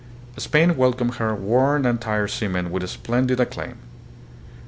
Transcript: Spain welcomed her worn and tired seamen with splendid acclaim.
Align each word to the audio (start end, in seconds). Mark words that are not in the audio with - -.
Spain 0.37 0.75
welcomed 0.77 1.17
her 1.17 1.35
worn 1.35 1.85
and 1.85 2.01
tired 2.01 2.31
seamen 2.31 2.71
with 2.71 2.89
splendid 2.89 3.39
acclaim. 3.39 3.77